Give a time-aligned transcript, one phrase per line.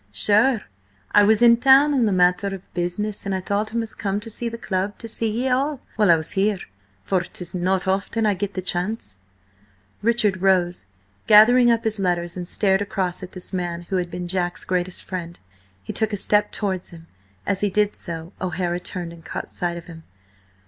[0.11, 0.61] "Sure,
[1.11, 4.19] I was in town on a matter of business, and I thought I must come
[4.21, 6.57] to the club to see ye all while I was here,
[7.03, 9.19] for 'tis not often I get the chance—"
[10.01, 10.87] Richard rose,
[11.27, 15.03] gathering up his letters and stared across at this man who had been Jack's greatest
[15.03, 15.39] friend.
[15.83, 17.05] He took a step towards him.
[17.45, 20.01] As he did so, O'Hara turned and caught sight of him.